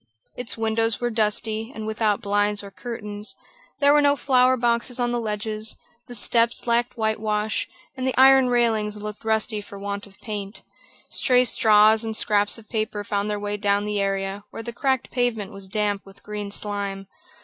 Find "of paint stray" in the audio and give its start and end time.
10.07-11.45